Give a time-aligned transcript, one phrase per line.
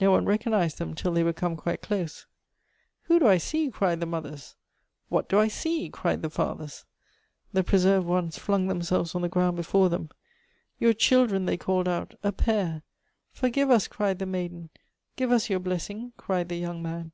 [0.00, 2.26] No one recognized them till they were come quite close.'
[3.06, 4.54] Who do I see?' cried the mothers.'
[5.08, 6.84] What do I see?' cried the fathers.
[7.52, 10.10] The preserved ones flung themselves on the ground before them.'
[10.78, 12.82] Your children,' they called out; 'a pair.'
[13.32, 14.70] 'Forgive us!' cried the maiden.
[15.16, 17.10] 'Give us your blessing!' cried the young man.